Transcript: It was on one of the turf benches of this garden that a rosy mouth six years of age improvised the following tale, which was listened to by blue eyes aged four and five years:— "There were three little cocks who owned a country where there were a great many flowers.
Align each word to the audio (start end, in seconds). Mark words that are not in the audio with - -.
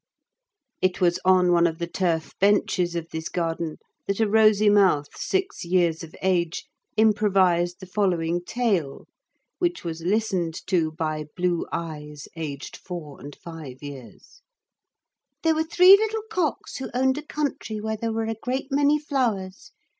It 0.81 0.99
was 0.99 1.19
on 1.23 1.51
one 1.51 1.67
of 1.67 1.77
the 1.77 1.85
turf 1.85 2.33
benches 2.39 2.95
of 2.95 3.09
this 3.11 3.29
garden 3.29 3.77
that 4.07 4.19
a 4.19 4.27
rosy 4.27 4.67
mouth 4.67 5.05
six 5.15 5.63
years 5.63 6.01
of 6.01 6.15
age 6.23 6.65
improvised 6.97 7.79
the 7.79 7.85
following 7.85 8.43
tale, 8.43 9.05
which 9.59 9.83
was 9.83 10.01
listened 10.01 10.59
to 10.65 10.91
by 10.93 11.25
blue 11.37 11.67
eyes 11.71 12.27
aged 12.35 12.77
four 12.77 13.19
and 13.21 13.35
five 13.35 13.83
years:— 13.83 14.41
"There 15.43 15.53
were 15.53 15.63
three 15.63 15.95
little 15.95 16.23
cocks 16.31 16.77
who 16.77 16.89
owned 16.95 17.19
a 17.19 17.23
country 17.23 17.79
where 17.79 17.95
there 17.97 18.11
were 18.11 18.25
a 18.25 18.33
great 18.33 18.71
many 18.71 18.97
flowers. 18.97 19.69